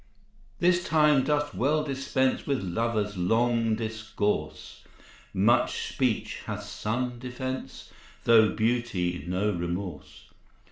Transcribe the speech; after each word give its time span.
This 0.59 0.83
time 0.83 1.23
doth 1.25 1.53
well 1.53 1.83
dispense 1.83 2.47
With 2.47 2.63
lovers' 2.63 3.17
long 3.17 3.75
discourse; 3.75 4.83
Much 5.31 5.93
speech 5.93 6.39
hath 6.47 6.63
some 6.63 7.19
defence, 7.19 7.91
Though 8.23 8.49
beauty 8.49 9.23
no 9.27 9.51
remorse. 9.51 10.31